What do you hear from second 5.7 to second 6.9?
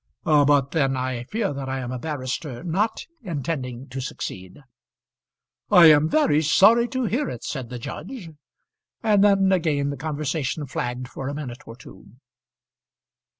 am very sorry